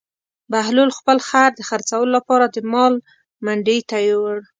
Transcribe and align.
بهلول 0.51 0.89
خپل 0.99 1.17
خر 1.27 1.49
د 1.55 1.61
خرڅولو 1.69 2.11
لپاره 2.17 2.45
د 2.49 2.57
مال 2.73 2.93
منډي 3.45 3.79
ته 3.89 3.97
یووړ. 4.09 4.37